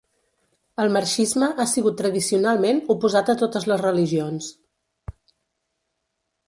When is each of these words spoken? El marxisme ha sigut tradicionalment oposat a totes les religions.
El 0.83 0.87
marxisme 0.95 1.49
ha 1.63 1.67
sigut 1.73 1.97
tradicionalment 1.99 2.81
oposat 2.95 3.31
a 3.35 3.39
totes 3.43 3.69
les 3.73 3.85
religions. 3.87 4.53